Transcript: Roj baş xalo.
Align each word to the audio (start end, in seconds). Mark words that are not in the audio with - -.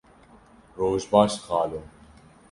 Roj 0.79 1.03
baş 1.11 1.31
xalo. 1.45 1.81